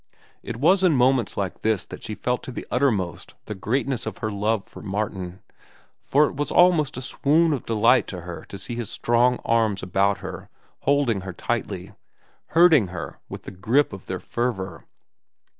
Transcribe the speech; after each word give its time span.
It 0.41 0.55
was 0.57 0.81
in 0.81 0.93
moments 0.95 1.37
like 1.37 1.61
this 1.61 1.85
that 1.85 2.01
she 2.01 2.15
felt 2.15 2.41
to 2.41 2.51
the 2.51 2.65
uttermost 2.71 3.35
the 3.45 3.53
greatness 3.53 4.07
of 4.07 4.17
her 4.17 4.31
love 4.31 4.63
for 4.63 4.81
Martin, 4.81 5.43
for 5.99 6.25
it 6.27 6.35
was 6.35 6.51
almost 6.51 6.97
a 6.97 7.03
swoon 7.03 7.53
of 7.53 7.67
delight 7.67 8.07
to 8.07 8.21
her 8.21 8.43
to 8.45 8.57
feel 8.57 8.77
his 8.77 8.89
strong 8.89 9.37
arms 9.45 9.83
about 9.83 10.17
her, 10.17 10.49
holding 10.79 11.21
her 11.21 11.33
tightly, 11.33 11.91
hurting 12.47 12.87
her 12.87 13.19
with 13.29 13.43
the 13.43 13.51
grip 13.51 13.93
of 13.93 14.07
their 14.07 14.19
fervor. 14.19 14.87